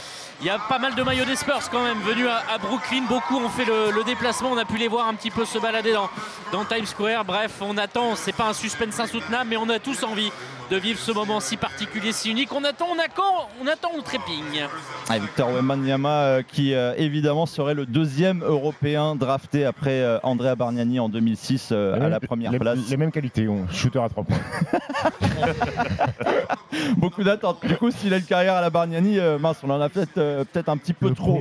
Il 0.41 0.47
y 0.47 0.51
a 0.51 0.59
pas 0.59 0.79
mal 0.79 0.95
de 0.95 1.03
maillots 1.03 1.27
des 1.27 1.37
Spurs 1.37 1.69
quand 1.71 1.85
même 1.85 2.01
venus 2.01 2.27
à, 2.27 2.57
Brooklyn. 2.57 3.03
Beaucoup 3.07 3.37
ont 3.37 3.51
fait 3.51 3.67
le, 3.67 3.91
le 3.91 4.05
déplacement. 4.05 4.51
On 4.53 4.57
a 4.57 4.65
pu 4.65 4.79
les 4.79 4.89
voir 4.89 5.07
un 5.07 5.15
petit 5.15 5.31
peu 5.31 5.45
se 5.45 5.59
balader 5.59 5.93
dans, 5.93 6.09
dans 6.51 6.65
Times 6.65 6.87
Square. 6.87 7.27
Bref, 7.27 7.53
on 7.61 7.77
attend. 7.77 8.17
C'est 8.17 8.33
pas 8.33 8.49
un 8.49 8.55
suspense 8.55 8.99
insoutenable, 8.99 9.51
mais 9.51 9.59
on 9.59 9.69
a 9.69 9.79
tous 9.79 10.03
envie 10.03 10.33
de 10.71 10.77
vivre 10.77 11.01
ce 11.01 11.11
moment 11.11 11.41
si 11.41 11.57
particulier, 11.57 12.13
si 12.13 12.31
unique. 12.31 12.53
On 12.53 12.63
attend, 12.63 12.87
on 12.95 12.99
attend, 12.99 13.49
on 13.63 13.67
attend, 13.67 13.89
on 13.99 14.03
trépigne. 14.03 14.67
Ah, 15.09 15.19
Victor 15.19 15.51
Wembanyama 15.53 16.23
euh, 16.23 16.43
qui 16.47 16.75
euh, 16.75 16.95
évidemment 16.97 17.47
serait 17.47 17.75
le 17.75 17.87
deuxième 17.87 18.45
européen 18.45 19.17
drafté 19.17 19.65
après 19.65 20.01
euh, 20.01 20.19
Andrea 20.23 20.55
Bargnani 20.55 21.01
en 21.01 21.09
2006 21.09 21.71
euh, 21.73 22.01
à 22.01 22.09
la 22.09 22.21
première 22.21 22.53
les, 22.53 22.59
place. 22.61 22.79
les 22.89 22.97
mêmes 22.97 23.11
qualités, 23.11 23.49
on, 23.49 23.67
shooter 23.69 23.99
à 24.01 24.09
3 24.09 24.23
points. 24.25 24.37
Beaucoup 26.97 27.25
d'attentes. 27.25 27.67
Du 27.67 27.77
coup, 27.77 27.91
s'il 27.91 28.15
a 28.15 28.19
une 28.19 28.23
carrière 28.25 28.55
à 28.55 28.61
la 28.61 28.71
Bargnani, 28.71 29.19
euh, 29.19 29.39
mince, 29.39 29.59
on 29.65 29.71
en 29.71 29.81
a 29.81 29.89
peut-être 29.89 30.19
euh, 30.19 30.45
peut-être 30.45 30.69
un 30.69 30.77
petit 30.77 30.93
peu 30.93 31.13
trop. 31.15 31.41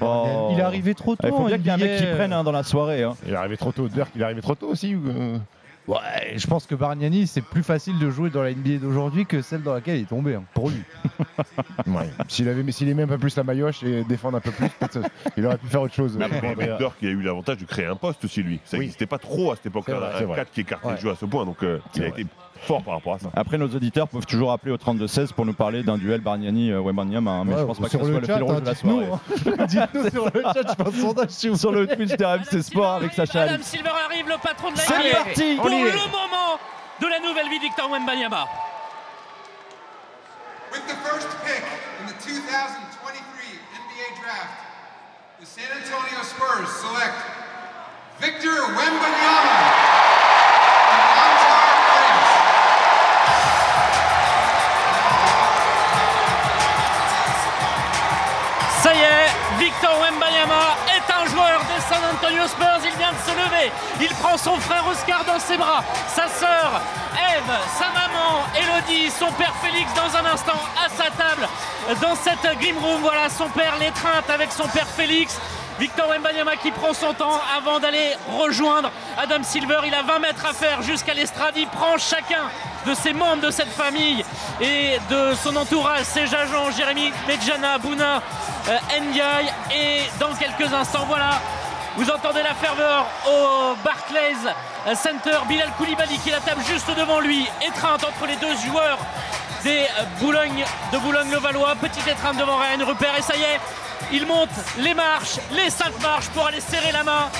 Oh. 0.00 0.48
Il 0.52 0.58
est 0.58 0.62
arrivé 0.62 0.94
trop 0.94 1.14
tôt. 1.14 1.26
Il 1.26 1.30
faut 1.30 1.36
en 1.36 1.44
bien 1.46 1.58
qu'il 1.58 1.66
y 1.66 1.68
ait 1.68 1.72
un 1.72 1.76
mec 1.76 1.98
qui 1.98 2.06
prenne 2.06 2.32
hein, 2.32 2.42
dans 2.42 2.52
la 2.52 2.62
soirée. 2.62 3.02
hein. 3.02 3.14
Il 3.26 3.32
est 3.32 3.36
arrivé 3.36 3.56
trop 3.58 3.72
tôt. 3.72 3.88
Dirk, 3.88 4.10
il 4.14 4.22
est 4.22 4.24
arrivé 4.24 4.40
trop 4.40 4.54
tôt 4.54 4.68
aussi 4.68 4.94
ou, 4.94 5.06
euh, 5.08 5.36
Ouais, 5.88 6.34
je 6.36 6.46
pense 6.46 6.66
que 6.66 6.74
Bargnani, 6.76 7.26
c'est 7.26 7.40
plus 7.40 7.64
facile 7.64 7.98
de 7.98 8.08
jouer 8.08 8.30
dans 8.30 8.42
la 8.42 8.52
NBA 8.52 8.78
d'aujourd'hui 8.80 9.26
que 9.26 9.42
celle 9.42 9.62
dans 9.62 9.74
laquelle 9.74 9.96
il 9.98 10.02
est 10.02 10.06
tombé, 10.08 10.34
hein, 10.36 10.44
pour 10.54 10.70
lui. 10.70 10.80
ouais. 11.88 12.08
S'il 12.28 12.48
avait, 12.48 12.70
s'il 12.70 12.88
aimait 12.88 13.02
un 13.02 13.08
peu 13.08 13.18
plus 13.18 13.34
la 13.36 13.42
maillotche 13.42 13.82
et 13.82 14.04
défendre 14.04 14.36
un 14.36 14.40
peu 14.40 14.52
plus, 14.52 14.68
peut-être, 14.68 15.00
il 15.36 15.44
aurait 15.44 15.58
pu 15.58 15.66
faire 15.66 15.82
autre 15.82 15.94
chose. 15.94 16.16
Qui 16.98 17.06
a 17.06 17.10
eu 17.10 17.22
l'avantage 17.22 17.56
de 17.58 17.64
créer 17.64 17.86
un 17.86 17.96
poste 17.96 18.24
aussi, 18.24 18.42
lui. 18.42 18.60
Ça 18.64 18.76
Oui. 18.76 18.80
n'existait 18.84 19.06
pas 19.06 19.18
trop 19.18 19.52
à 19.52 19.56
cette 19.56 19.66
époque-là, 19.66 20.12
un 20.14 20.18
c'est 20.18 20.24
vrai. 20.24 20.36
4 20.36 20.50
qui 20.52 20.60
écartait 20.60 20.86
Ouais. 20.86 20.94
le 20.94 21.00
jeu 21.00 21.10
à 21.10 21.16
ce 21.16 21.24
point. 21.26 21.44
Donc 21.44 21.62
euh, 21.64 21.80
il 21.96 22.04
a 22.04 22.08
été 22.08 22.26
fort 22.62 22.82
par 22.82 22.94
rapport 22.94 23.14
à 23.14 23.18
ça. 23.18 23.28
Après, 23.34 23.58
nos 23.58 23.68
auditeurs 23.68 24.08
peuvent 24.08 24.26
toujours 24.26 24.52
appeler 24.52 24.72
au 24.72 24.76
32-16 24.76 25.32
pour 25.32 25.44
nous 25.44 25.52
parler 25.54 25.82
d'un 25.82 25.98
duel 25.98 26.20
Bargnani-Wembanyama. 26.20 27.30
hein, 27.30 27.44
mais 27.44 27.54
Ouais, 27.54 27.60
je 27.60 27.64
pense 27.66 27.78
pas 27.78 27.84
que 27.86 27.90
ce 27.92 27.96
le 27.98 28.04
soit 28.04 28.20
le 28.20 28.26
chat, 28.26 28.34
fil 28.34 28.42
rouge 28.42 28.60
de 28.62 28.66
la 28.66 28.74
soirée. 28.74 29.06
hein. 29.12 29.64
Dites-nous 29.66 30.10
sur 30.10 30.24
le 30.26 30.42
chat, 30.42 30.62
je 30.68 30.74
fais 30.84 30.88
un 30.88 31.00
sondage 31.00 31.30
si 31.30 31.48
vous 31.48 31.56
Sur 31.56 31.72
le 31.72 31.86
Twitch 31.86 32.16
de 32.16 32.24
RMC 32.24 32.62
Sport 32.62 32.92
avec 32.94 33.12
Sacha 33.14 33.42
Adam 33.42 33.54
Alix. 33.54 33.66
Silver 33.68 33.90
arrive, 34.08 34.28
le 34.28 34.36
patron 34.42 34.70
de 34.70 34.76
la 34.76 34.82
C'est 34.82 35.10
parti, 35.12 35.54
pour 35.56 35.68
le 35.68 35.76
moment 36.10 36.58
de 37.00 37.06
la 37.08 37.18
nouvelle 37.20 37.48
vie 37.48 37.58
de 37.58 37.64
Victor 37.64 37.90
Wembanyama. 37.90 38.46
With 40.72 40.86
the 40.86 40.96
first 41.04 41.28
pick 41.44 41.62
in 42.00 42.06
the 42.06 42.16
2023 42.24 43.20
NBA 43.76 44.08
Draft, 44.22 44.56
the 45.40 45.46
San 45.46 45.68
Antonio 45.68 46.22
Spurs 46.22 46.68
select 46.80 47.18
Victor 48.20 48.56
Wembanyama 48.72 49.81
Il 64.00 64.08
prend 64.16 64.36
son 64.36 64.56
frère 64.56 64.84
Oscar 64.90 65.24
dans 65.24 65.38
ses 65.38 65.56
bras, 65.56 65.84
sa 66.08 66.26
sœur 66.26 66.80
Eve, 67.14 67.52
sa 67.78 67.86
maman 67.90 68.44
Elodie, 68.56 69.10
son 69.10 69.30
père 69.32 69.54
Félix 69.62 69.88
dans 69.94 70.16
un 70.16 70.32
instant 70.32 70.60
à 70.84 70.88
sa 70.88 71.10
table 71.10 71.48
dans 72.00 72.16
cette 72.16 72.58
Grim 72.58 72.78
Room. 72.80 73.00
Voilà 73.02 73.28
son 73.28 73.48
père 73.50 73.74
l'étreinte 73.78 74.28
avec 74.28 74.50
son 74.50 74.66
père 74.68 74.86
Félix. 74.88 75.38
Victor 75.78 76.08
Wembanyama 76.08 76.56
qui 76.56 76.70
prend 76.70 76.92
son 76.92 77.14
temps 77.14 77.40
avant 77.56 77.80
d'aller 77.80 78.12
rejoindre 78.38 78.90
Adam 79.18 79.42
Silver. 79.42 79.80
Il 79.86 79.94
a 79.94 80.02
20 80.02 80.18
mètres 80.18 80.46
à 80.46 80.52
faire 80.52 80.82
jusqu'à 80.82 81.14
l'estrade. 81.14 81.54
Il 81.56 81.66
prend 81.68 81.96
chacun 81.98 82.50
de 82.86 82.94
ses 82.94 83.12
membres 83.12 83.42
de 83.42 83.50
cette 83.50 83.72
famille 83.72 84.24
et 84.60 84.98
de 85.10 85.34
son 85.34 85.54
entourage, 85.56 86.04
ses 86.04 86.34
agents, 86.34 86.70
Jérémy 86.76 87.12
Medjana, 87.26 87.78
Bouna, 87.78 88.22
euh. 88.68 88.78
Et 89.74 90.02
dans 90.18 90.34
quelques 90.34 90.72
instants, 90.72 91.04
voilà, 91.08 91.40
vous 91.96 92.10
entendez 92.10 92.42
la 92.42 92.54
ferveur 92.54 93.06
au 93.26 93.74
Barclays 93.84 94.54
Center. 94.94 95.38
Bilal 95.48 95.70
Koulibaly 95.78 96.18
qui 96.18 96.30
la 96.30 96.40
table 96.40 96.62
juste 96.66 96.90
devant 96.96 97.20
lui, 97.20 97.46
étreinte 97.66 98.04
entre 98.04 98.26
les 98.26 98.36
deux 98.36 98.56
joueurs 98.56 98.98
des 99.62 99.86
Boulogne, 100.18 100.64
de 100.92 100.98
Boulogne-le-Valois. 100.98 101.74
Petite 101.80 102.06
étreinte 102.06 102.36
devant 102.36 102.56
Ryan 102.56 102.84
Rupert 102.86 103.16
et 103.16 103.22
ça 103.22 103.36
y 103.36 103.42
est, 103.42 103.60
il 104.12 104.26
monte 104.26 104.50
les 104.78 104.94
marches, 104.94 105.38
les 105.52 105.70
cinq 105.70 105.92
marches 106.02 106.28
pour 106.28 106.46
aller 106.46 106.60
serrer 106.60 106.92
la 106.92 107.04
main 107.04 107.30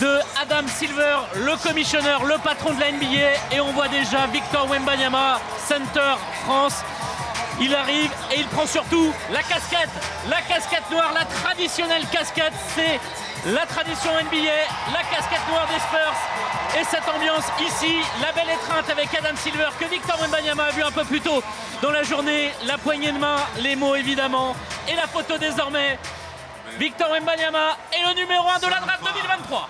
de 0.00 0.18
Adam 0.40 0.66
Silver, 0.66 1.18
le 1.36 1.56
commissionneur, 1.56 2.24
le 2.24 2.38
patron 2.38 2.72
de 2.72 2.80
la 2.80 2.90
NBA. 2.92 3.54
Et 3.54 3.60
on 3.60 3.72
voit 3.72 3.88
déjà 3.88 4.26
Victor 4.26 4.66
Wembanyama, 4.68 5.38
Center 5.68 6.14
France. 6.44 6.82
Il 7.60 7.74
arrive 7.74 8.10
et 8.32 8.40
il 8.40 8.46
prend 8.46 8.66
surtout 8.66 9.12
la 9.30 9.42
casquette, 9.42 9.90
la 10.28 10.40
casquette 10.40 10.90
noire, 10.90 11.12
la 11.14 11.24
traditionnelle 11.26 12.04
casquette. 12.10 12.54
C'est 12.74 12.98
la 13.46 13.66
tradition 13.66 14.10
NBA, 14.12 14.92
la 14.92 15.02
casquette 15.10 15.46
noire 15.48 15.66
des 15.66 15.80
Spurs. 15.80 16.80
Et 16.80 16.84
cette 16.84 17.08
ambiance 17.08 17.44
ici, 17.60 17.96
la 18.20 18.32
belle 18.32 18.50
étreinte 18.50 18.88
avec 18.88 19.12
Adam 19.14 19.36
Silver 19.36 19.68
que 19.78 19.86
Victor 19.86 20.20
Wembanyama 20.20 20.64
a 20.64 20.70
vu 20.70 20.82
un 20.82 20.90
peu 20.90 21.04
plus 21.04 21.20
tôt 21.20 21.42
dans 21.82 21.90
la 21.90 22.02
journée. 22.02 22.52
La 22.66 22.78
poignée 22.78 23.12
de 23.12 23.18
main, 23.18 23.36
les 23.58 23.76
mots 23.76 23.96
évidemment. 23.96 24.54
Et 24.88 24.94
la 24.94 25.06
photo 25.06 25.38
désormais. 25.38 25.98
Victor 26.78 27.10
Wembanyama 27.10 27.76
est 27.92 28.08
le 28.08 28.20
numéro 28.20 28.48
1 28.48 28.58
de 28.60 28.66
la 28.66 28.80
draft 28.80 29.02
2023. 29.02 29.68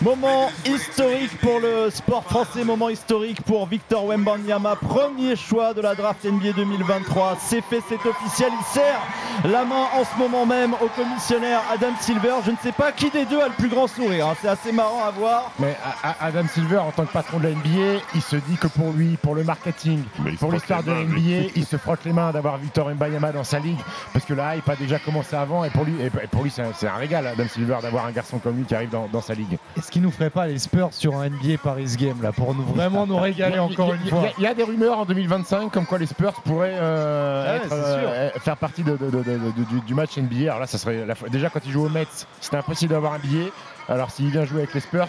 Moment 0.00 0.48
historique 0.64 1.36
pour 1.40 1.58
le 1.58 1.90
sport 1.90 2.22
français, 2.22 2.62
moment 2.62 2.88
historique 2.88 3.42
pour 3.42 3.66
Victor 3.66 4.06
Wembanyama, 4.06 4.76
premier 4.76 5.34
choix 5.34 5.74
de 5.74 5.80
la 5.80 5.96
draft 5.96 6.24
NBA 6.24 6.52
2023. 6.52 7.36
C'est 7.40 7.62
fait, 7.62 7.82
c'est 7.88 8.06
officiel, 8.06 8.50
il 8.56 8.64
serre 8.66 9.00
la 9.44 9.64
main 9.64 9.86
en 9.94 10.04
ce 10.04 10.16
moment 10.18 10.46
même 10.46 10.74
au 10.74 10.88
commissionnaire 10.94 11.62
Adam 11.72 11.92
Silver. 12.00 12.34
Je 12.46 12.52
ne 12.52 12.56
sais 12.62 12.70
pas 12.70 12.92
qui 12.92 13.10
des 13.10 13.24
deux 13.24 13.40
a 13.40 13.48
le 13.48 13.54
plus 13.54 13.68
grand 13.68 13.88
sourire, 13.88 14.28
hein. 14.28 14.36
c'est 14.40 14.48
assez 14.48 14.70
marrant 14.70 15.02
à 15.04 15.10
voir. 15.10 15.50
Mais 15.58 15.76
Adam 16.20 16.46
Silver, 16.46 16.78
en 16.78 16.92
tant 16.92 17.04
que 17.04 17.12
patron 17.12 17.38
de 17.38 17.48
la 17.48 17.50
NBA, 17.50 18.00
il 18.14 18.22
se 18.22 18.36
dit 18.36 18.56
que 18.56 18.68
pour 18.68 18.92
lui, 18.92 19.16
pour 19.16 19.34
le 19.34 19.42
marketing, 19.42 20.04
Mais 20.24 20.32
pour 20.32 20.52
l'histoire 20.52 20.84
de 20.84 20.92
la 20.92 21.02
NBA, 21.02 21.50
il 21.56 21.66
se 21.66 21.76
frotte 21.76 22.04
les 22.04 22.12
mains 22.12 22.30
d'avoir 22.30 22.58
Victor 22.58 22.86
Wembanyama 22.86 23.32
dans 23.32 23.44
sa 23.44 23.58
ligue, 23.58 23.78
parce 24.12 24.24
que 24.24 24.34
la 24.34 24.54
hype 24.56 24.68
a 24.68 24.76
déjà 24.76 25.00
commencé 25.00 25.34
avant, 25.34 25.64
et 25.64 25.70
pour 25.70 25.84
lui, 25.84 25.94
et 26.00 26.10
pour 26.28 26.44
lui 26.44 26.52
c'est 26.52 26.62
un, 26.62 26.72
c'est 26.72 26.86
un 26.86 26.94
régal, 26.94 27.26
Adam 27.26 27.48
Silver, 27.48 27.78
d'avoir 27.82 28.06
un 28.06 28.12
garçon 28.12 28.38
comme 28.38 28.56
lui 28.56 28.64
qui 28.68 28.74
arrive 28.74 28.90
dans, 28.90 29.08
dans 29.08 29.20
sa 29.20 29.34
ligue. 29.34 29.58
Est-ce 29.76 29.90
qu'il 29.90 30.02
nous 30.02 30.10
ferait 30.12 30.30
pas 30.30 30.46
les 30.46 30.58
Spurs 30.58 30.90
sur 30.92 31.16
un 31.16 31.28
NBA 31.28 31.58
Paris 31.62 31.94
Game 31.98 32.22
là 32.22 32.30
pour 32.32 32.54
nous 32.54 32.62
vraiment 32.62 33.06
nous 33.06 33.16
régaler 33.16 33.58
encore 33.58 33.94
une 33.94 34.08
fois 34.08 34.24
Il 34.38 34.44
y, 34.44 34.46
a 34.46 34.54
des 34.54 34.62
rumeurs 34.62 34.98
en 34.98 35.04
2025 35.04 35.72
comme 35.72 35.86
quoi 35.86 35.98
les 35.98 36.06
Spurs 36.06 36.34
pourraient 36.42 36.76
euh, 36.78 37.50
Ouais, 37.50 37.56
être, 37.64 37.68
c'est 37.70 37.74
euh, 37.74 38.30
faire 38.40 38.56
partie 38.56 38.82
de- 38.84 38.96
du, 38.96 39.80
du 39.80 39.94
match 39.94 40.16
NBA. 40.18 40.42
Alors 40.44 40.60
là, 40.60 40.66
ça 40.66 40.78
serait 40.78 41.04
la 41.06 41.14
fois- 41.14 41.28
déjà 41.28 41.48
quand 41.50 41.60
il 41.64 41.72
joue 41.72 41.86
au 41.86 41.88
Mets, 41.88 42.06
c'était 42.40 42.56
impossible 42.58 42.92
d'avoir 42.92 43.14
un 43.14 43.18
billet. 43.18 43.50
Alors 43.90 44.10
s'il 44.10 44.28
vient 44.30 44.44
jouer 44.44 44.58
avec 44.58 44.74
les 44.74 44.80
Spurs, 44.80 45.08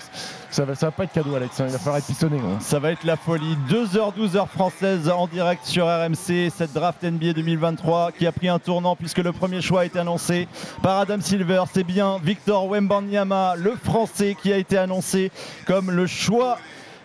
ça 0.50 0.64
va, 0.64 0.74
va 0.74 0.92
pas 0.92 1.04
être 1.04 1.12
cadeau, 1.12 1.36
Alex. 1.36 1.60
hein. 1.60 1.66
Il 1.68 1.74
va 1.74 1.80
falloir 1.80 1.98
être 1.98 2.06
pistonné. 2.06 2.38
hein. 2.38 2.58
Ça 2.62 2.80
va 2.80 2.92
être 2.92 3.04
la 3.04 3.18
folie. 3.18 3.58
2h12 3.70 4.38
heure 4.38 4.50
française 4.50 5.10
en 5.10 5.28
direct 5.28 5.66
sur 5.66 5.86
RMC. 5.86 6.50
Cette 6.56 6.72
draft 6.74 7.04
NBA 7.04 7.34
2023 7.34 8.14
qui 8.14 8.26
a 8.26 8.32
pris 8.32 8.48
un 8.48 8.58
tournant 8.58 8.96
puisque 8.96 9.18
le 9.18 9.34
premier 9.34 9.62
choix 9.62 9.82
a 9.82 9.86
été 9.86 10.00
annoncé 10.00 10.48
par 10.82 11.00
Adam 11.00 11.20
Silver. 11.20 11.64
C'est 11.74 11.84
bien 11.84 12.20
Victor 12.24 12.68
Wembanyama, 12.70 13.56
le 13.58 13.76
français, 13.76 14.36
qui 14.42 14.54
a 14.54 14.58
été 14.58 14.78
annoncé 14.78 15.32
comme 15.68 15.92
le 15.92 16.08
choix 16.08 16.58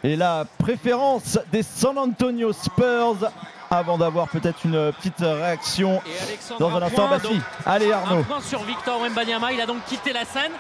et 0.05 0.15
la 0.17 0.45
préférence 0.59 1.39
des 1.51 1.63
San 1.65 1.99
Antonio 1.99 2.53
Spurs. 2.53 3.17
Avant 3.71 3.99
d'avoir 3.99 4.29
peut-être 4.29 4.59
une 4.65 4.93
petite 4.93 5.19
réaction 5.21 6.01
dans 6.59 6.71
un 6.77 6.83
instant, 6.83 7.09
point, 7.09 7.19
Bassi. 7.19 7.29
donc, 7.35 7.43
Allez 7.67 7.93
Un 7.93 7.97
Arnaud. 7.99 8.23
point 8.25 8.41
sur 8.41 8.63
Victor 8.63 9.01
Wembanyama. 9.01 9.53
Il 9.53 9.61
a 9.61 9.67
donc 9.67 9.85
quitté 9.87 10.13
la 10.13 10.25
scène. 10.25 10.53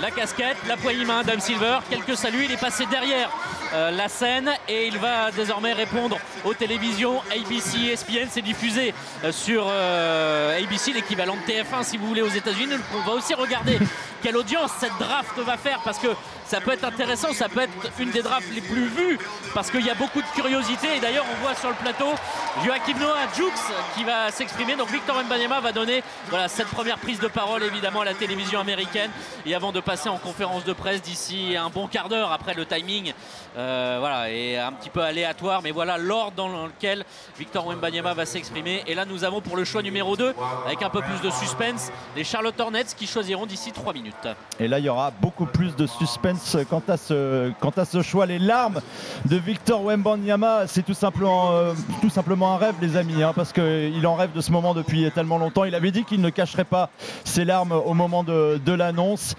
La 0.00 0.10
casquette, 0.10 0.56
la 0.66 0.76
poignée 0.76 1.04
main 1.04 1.18
Adam 1.20 1.38
Silver. 1.38 1.78
Quelques 1.90 2.16
saluts. 2.16 2.44
Il 2.44 2.52
est 2.52 2.56
passé 2.60 2.86
derrière 2.86 3.28
euh, 3.74 3.90
la 3.90 4.08
scène 4.08 4.50
et 4.68 4.86
il 4.86 4.98
va 4.98 5.30
désormais 5.30 5.72
répondre 5.72 6.18
aux 6.44 6.54
télévisions 6.54 7.20
ABC, 7.30 7.78
ESPN. 7.92 8.28
C'est 8.30 8.42
diffusé 8.42 8.94
euh, 9.24 9.32
sur 9.32 9.66
euh, 9.68 10.58
ABC, 10.62 10.92
l'équivalent 10.92 11.36
de 11.36 11.52
TF1 11.52 11.82
si 11.84 11.98
vous 11.98 12.06
voulez 12.06 12.22
aux 12.22 12.28
États-Unis. 12.28 12.74
On 12.94 13.00
va 13.08 13.12
aussi 13.12 13.34
regarder 13.34 13.78
quelle 14.22 14.36
audience 14.36 14.70
cette 14.78 14.96
draft 14.98 15.36
va 15.38 15.56
faire 15.56 15.80
parce 15.84 15.98
que 15.98 16.08
ça 16.46 16.60
peut 16.60 16.72
être 16.72 16.84
intéressant. 16.84 17.32
Ça 17.32 17.48
peut 17.48 17.60
être 17.60 17.72
une 17.98 18.10
des 18.10 18.22
drafts 18.22 18.52
les 18.54 18.60
plus 18.60 18.86
vues 18.86 19.18
parce 19.54 19.70
qu'il 19.70 19.84
y 19.84 19.90
a 19.90 19.94
beaucoup 19.94 20.20
de 20.20 20.26
curiosité. 20.34 20.96
Et 20.96 21.00
d'ailleurs, 21.00 21.24
on 21.38 21.42
voit 21.44 21.54
sur 21.54 21.68
le 21.68 21.74
plateau 21.76 22.12
Joachim 22.60 22.98
Noah 23.00 23.32
Jux 23.34 23.50
qui 23.96 24.04
va 24.04 24.30
s'exprimer. 24.30 24.76
Donc 24.76 24.90
Victor 24.90 25.16
Wembanyama 25.16 25.60
va 25.60 25.72
donner 25.72 26.02
voilà, 26.28 26.48
cette 26.48 26.68
première 26.68 26.98
prise 26.98 27.18
de 27.18 27.26
parole 27.26 27.62
évidemment 27.62 28.02
à 28.02 28.04
la 28.04 28.12
télévision 28.12 28.60
américaine. 28.60 29.10
Et 29.46 29.54
avant 29.54 29.72
de 29.72 29.80
passer 29.80 30.10
en 30.10 30.18
conférence 30.18 30.62
de 30.64 30.74
presse 30.74 31.00
d'ici 31.00 31.56
un 31.56 31.70
bon 31.70 31.86
quart 31.86 32.10
d'heure 32.10 32.30
après 32.30 32.52
le 32.52 32.66
timing, 32.66 33.14
euh, 33.56 33.96
voilà, 34.00 34.30
et 34.30 34.58
un 34.58 34.72
petit 34.72 34.90
peu 34.90 35.00
aléatoire. 35.00 35.62
Mais 35.62 35.70
voilà 35.70 35.96
l'ordre 35.96 36.36
dans 36.36 36.66
lequel 36.66 37.04
Victor 37.38 37.66
Wembanyama 37.66 38.12
va 38.12 38.26
s'exprimer. 38.26 38.84
Et 38.86 38.94
là, 38.94 39.06
nous 39.06 39.24
avons 39.24 39.40
pour 39.40 39.56
le 39.56 39.64
choix 39.64 39.82
numéro 39.82 40.14
2, 40.14 40.34
avec 40.66 40.82
un 40.82 40.90
peu 40.90 41.00
plus 41.00 41.20
de 41.22 41.30
suspense, 41.30 41.90
les 42.16 42.24
Charlotte 42.24 42.58
Hornets 42.60 42.84
qui 42.96 43.06
choisiront 43.06 43.46
d'ici 43.46 43.72
3 43.72 43.94
minutes. 43.94 44.28
Et 44.60 44.68
là, 44.68 44.78
il 44.78 44.84
y 44.84 44.88
aura 44.90 45.10
beaucoup 45.10 45.46
plus 45.46 45.74
de 45.74 45.86
suspense 45.86 46.58
quant 46.68 46.82
à 46.86 46.98
ce, 46.98 47.50
quant 47.60 47.72
à 47.76 47.86
ce 47.86 48.02
choix. 48.02 48.26
Les 48.26 48.38
larmes 48.38 48.82
de 49.24 49.36
Victor 49.36 49.82
Wembanyama, 49.82 50.66
c'est 50.66 50.82
tout 50.82 50.94
simplement, 50.94 51.52
euh, 51.52 51.72
tout 52.02 52.10
simplement 52.10 52.41
un 52.48 52.56
rêve, 52.56 52.74
les 52.80 52.96
amis, 52.96 53.22
hein, 53.22 53.32
parce 53.34 53.52
qu'il 53.52 54.06
en 54.06 54.14
rêve 54.14 54.32
de 54.32 54.40
ce 54.40 54.52
moment 54.52 54.74
depuis 54.74 55.10
tellement 55.12 55.38
longtemps. 55.38 55.64
Il 55.64 55.74
avait 55.74 55.90
dit 55.90 56.04
qu'il 56.04 56.20
ne 56.20 56.30
cacherait 56.30 56.64
pas 56.64 56.90
ses 57.24 57.44
larmes 57.44 57.72
au 57.72 57.94
moment 57.94 58.24
de, 58.24 58.60
de 58.64 58.72
l'annonce. 58.72 59.34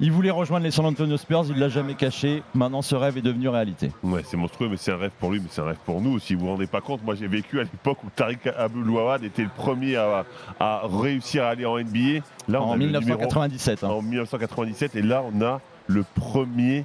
Il 0.00 0.12
voulait 0.12 0.30
rejoindre 0.30 0.62
les 0.64 0.70
San 0.70 0.86
Antonio 0.86 1.16
Spurs, 1.16 1.46
il 1.50 1.58
l'a 1.58 1.68
jamais 1.68 1.94
caché. 1.94 2.44
Maintenant, 2.54 2.82
ce 2.82 2.94
rêve 2.94 3.18
est 3.18 3.22
devenu 3.22 3.48
réalité. 3.48 3.90
Ouais, 4.04 4.22
c'est 4.24 4.36
monstrueux, 4.36 4.68
mais 4.68 4.76
c'est 4.76 4.92
un 4.92 4.96
rêve 4.96 5.10
pour 5.18 5.32
lui, 5.32 5.40
mais 5.40 5.48
c'est 5.50 5.60
un 5.60 5.64
rêve 5.64 5.78
pour 5.84 6.00
nous. 6.00 6.20
Si 6.20 6.34
vous 6.36 6.42
vous 6.46 6.52
rendez 6.52 6.68
pas 6.68 6.80
compte, 6.80 7.02
moi 7.02 7.16
j'ai 7.16 7.26
vécu 7.26 7.58
à 7.58 7.64
l'époque 7.64 7.98
où 8.04 8.08
Tariq 8.14 8.38
Abdul-Wahad 8.56 9.24
était 9.24 9.42
le 9.42 9.48
premier 9.48 9.96
à, 9.96 10.24
à 10.60 10.82
réussir 10.86 11.42
à 11.42 11.48
aller 11.48 11.66
en 11.66 11.78
NBA. 11.80 12.20
Là, 12.46 12.62
on 12.62 12.66
En 12.66 12.72
a 12.74 12.76
le 12.76 12.84
numéro- 12.86 13.00
1997. 13.00 13.82
hein. 13.82 13.88
en 13.88 14.00
1997, 14.02 14.94
et 14.94 15.02
là 15.02 15.24
on 15.34 15.42
a 15.42 15.60
le 15.88 16.04
premier 16.14 16.84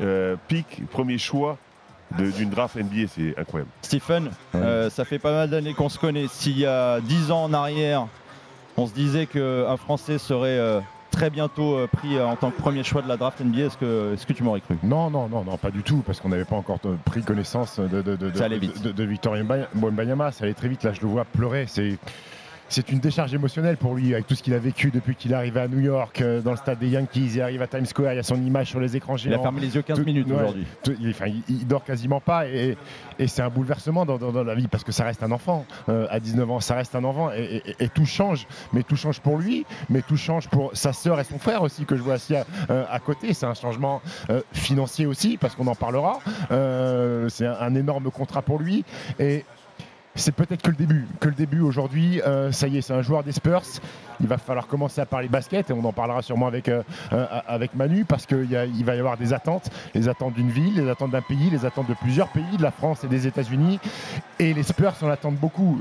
euh, 0.00 0.34
pick, 0.48 0.66
premier 0.90 1.18
choix 1.18 1.56
d'une 2.18 2.50
draft 2.50 2.76
NBA, 2.76 3.08
c'est 3.14 3.38
incroyable. 3.38 3.70
Stephen, 3.82 4.30
euh, 4.54 4.90
ça 4.90 5.04
fait 5.04 5.18
pas 5.18 5.32
mal 5.32 5.50
d'années 5.50 5.74
qu'on 5.74 5.88
se 5.88 5.98
connaît. 5.98 6.26
S'il 6.28 6.58
y 6.58 6.66
a 6.66 7.00
10 7.00 7.30
ans 7.30 7.44
en 7.44 7.52
arrière, 7.52 8.06
on 8.76 8.86
se 8.86 8.94
disait 8.94 9.26
qu'un 9.26 9.76
Français 9.76 10.18
serait 10.18 10.58
euh, 10.58 10.80
très 11.10 11.28
bientôt 11.30 11.76
euh, 11.76 11.86
pris 11.86 12.16
euh, 12.16 12.26
en 12.26 12.36
tant 12.36 12.50
que 12.50 12.58
premier 12.60 12.82
choix 12.84 13.02
de 13.02 13.08
la 13.08 13.16
draft 13.16 13.40
NBA, 13.40 13.62
est-ce 13.66 13.76
que, 13.76 14.14
est-ce 14.14 14.26
que 14.26 14.32
tu 14.32 14.42
m'aurais 14.42 14.60
cru? 14.60 14.76
Non, 14.82 15.10
non, 15.10 15.28
non, 15.28 15.44
non, 15.44 15.56
pas 15.56 15.70
du 15.70 15.82
tout, 15.82 16.02
parce 16.06 16.20
qu'on 16.20 16.28
n'avait 16.30 16.44
pas 16.44 16.56
encore 16.56 16.78
euh, 16.86 16.94
pris 17.04 17.22
connaissance 17.22 17.78
de, 17.80 18.02
de, 18.02 18.16
de, 18.16 18.30
de, 18.30 18.36
Ça 18.38 18.44
allait 18.44 18.58
vite. 18.58 18.80
de- 18.82 18.92
de 18.92 19.04
Victor 19.04 19.34
Wemba- 19.34 19.66
Wembanyama. 19.74 20.32
Ça 20.32 20.44
allait 20.44 20.54
très 20.54 20.68
vite. 20.68 20.82
Là, 20.84 20.92
je 20.92 21.00
le 21.02 21.08
vois 21.08 21.24
pleurer. 21.24 21.64
C'est. 21.68 21.98
C'est 22.72 22.92
une 22.92 23.00
décharge 23.00 23.34
émotionnelle 23.34 23.76
pour 23.76 23.96
lui 23.96 24.14
avec 24.14 24.28
tout 24.28 24.36
ce 24.36 24.44
qu'il 24.44 24.54
a 24.54 24.58
vécu 24.60 24.92
depuis 24.92 25.16
qu'il 25.16 25.32
est 25.32 25.34
arrivé 25.34 25.58
à 25.58 25.66
New 25.66 25.80
York, 25.80 26.20
euh, 26.20 26.40
dans 26.40 26.52
le 26.52 26.56
stade 26.56 26.78
des 26.78 26.86
Yankees, 26.88 27.32
il 27.34 27.42
arrive 27.42 27.60
à 27.62 27.66
Times 27.66 27.84
Square, 27.84 28.12
il 28.12 28.16
y 28.16 28.18
a 28.20 28.22
son 28.22 28.36
image 28.40 28.68
sur 28.68 28.78
les 28.78 28.94
écrans 28.96 29.16
Il 29.16 29.22
géants. 29.22 29.40
a 29.40 29.42
fermé 29.42 29.60
les 29.60 29.74
yeux 29.74 29.82
15 29.82 29.98
Tout- 29.98 30.04
minutes 30.04 30.28
ouais, 30.28 30.34
aujourd'hui. 30.34 30.64
il, 31.00 31.10
enfin, 31.10 31.26
il- 31.26 31.42
il 31.48 31.66
dort 31.66 31.82
quasiment 31.82 32.20
pas 32.20 32.46
et, 32.46 32.76
et 33.18 33.26
c'est 33.26 33.42
un 33.42 33.48
bouleversement 33.48 34.06
dans, 34.06 34.18
dans- 34.18 34.30
dans 34.30 34.44
la 34.44 34.54
vie 34.54 34.68
parce 34.68 34.84
que 34.84 34.92
ça 34.92 35.02
reste 35.04 35.24
un 35.24 35.32
enfant 35.32 35.66
euh, 35.88 36.06
à 36.10 36.20
19 36.20 36.48
ans, 36.48 36.60
ça 36.60 36.76
reste 36.76 36.94
un 36.94 37.02
enfant 37.02 37.32
et, 37.32 37.60
et- 37.66 37.84
et 37.84 37.88
tout 37.88 38.06
change, 38.06 38.46
mais 38.72 38.84
tout 38.84 38.94
change 38.96 39.18
pour 39.20 39.36
lui, 39.38 39.66
mais 39.88 40.02
tout 40.02 40.16
change 40.16 40.48
pour 40.48 40.70
sa 40.72 40.92
sœur 40.92 41.18
et 41.18 41.24
son 41.24 41.40
frère 41.40 41.62
aussi 41.62 41.84
que 41.86 41.96
je 41.96 42.02
vois 42.02 42.14
assis 42.14 42.36
à, 42.36 42.44
euh, 42.70 42.84
à 42.88 43.00
côté. 43.00 43.34
C'est 43.34 43.46
un 43.46 43.54
changement 43.54 44.00
financier 44.52 45.06
aussi 45.06 45.38
parce 45.38 45.56
qu'on 45.56 45.66
en 45.66 45.74
parlera. 45.74 46.20
C'est 46.50 47.46
un, 47.46 47.56
un 47.60 47.74
énorme 47.74 48.10
contrat 48.12 48.42
pour 48.42 48.60
lui 48.60 48.84
et 49.18 49.44
c'est 50.20 50.32
peut-être 50.32 50.62
que 50.62 50.70
le 50.70 50.76
début. 50.76 51.06
Que 51.18 51.28
le 51.28 51.34
début 51.34 51.60
aujourd'hui, 51.60 52.20
euh, 52.22 52.52
ça 52.52 52.68
y 52.68 52.78
est, 52.78 52.82
c'est 52.82 52.92
un 52.92 53.02
joueur 53.02 53.24
des 53.24 53.32
Spurs. 53.32 53.62
Il 54.20 54.26
va 54.26 54.38
falloir 54.38 54.66
commencer 54.66 55.00
à 55.00 55.06
parler 55.06 55.28
basket 55.28 55.70
et 55.70 55.72
on 55.72 55.84
en 55.84 55.92
parlera 55.92 56.22
sûrement 56.22 56.46
avec, 56.46 56.68
euh, 56.68 56.82
euh, 57.12 57.26
avec 57.46 57.74
Manu 57.74 58.04
parce 58.04 58.26
qu'il 58.26 58.48
il 58.50 58.84
va 58.84 58.94
y 58.94 58.98
avoir 58.98 59.16
des 59.16 59.32
attentes. 59.32 59.70
Les 59.94 60.08
attentes 60.08 60.34
d'une 60.34 60.50
ville, 60.50 60.74
les 60.76 60.88
attentes 60.88 61.10
d'un 61.10 61.22
pays, 61.22 61.50
les 61.50 61.64
attentes 61.64 61.88
de 61.88 61.94
plusieurs 61.94 62.28
pays, 62.28 62.56
de 62.56 62.62
la 62.62 62.70
France 62.70 63.02
et 63.04 63.08
des 63.08 63.26
États-Unis. 63.26 63.80
Et 64.38 64.54
les 64.54 64.62
Spurs 64.62 64.94
en 65.02 65.08
attendent 65.08 65.38
beaucoup. 65.38 65.80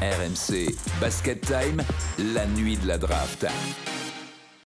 RMC 0.00 0.74
Basket 1.00 1.40
Time, 1.40 1.82
la 2.34 2.46
nuit 2.46 2.76
de 2.76 2.88
la 2.88 2.98
draft. 2.98 3.46